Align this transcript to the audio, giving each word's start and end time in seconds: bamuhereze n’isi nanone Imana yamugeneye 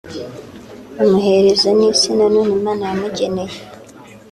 bamuhereze 0.95 1.69
n’isi 1.77 2.09
nanone 2.17 2.51
Imana 2.59 2.83
yamugeneye 2.89 3.55